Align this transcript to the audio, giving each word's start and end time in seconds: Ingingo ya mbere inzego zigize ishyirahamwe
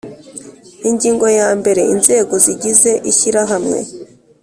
Ingingo 0.89 1.27
ya 1.39 1.49
mbere 1.59 1.81
inzego 1.93 2.33
zigize 2.45 2.91
ishyirahamwe 3.11 3.79